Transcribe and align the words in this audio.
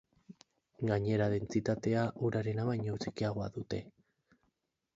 Gainera, 0.91 1.27
dentsitatea 1.33 2.05
urarena 2.29 2.67
baino 2.71 2.99
txikiagoa 3.05 3.51
dute. 3.59 3.83